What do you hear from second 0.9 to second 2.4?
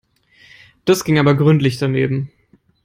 ging aber gründlich daneben.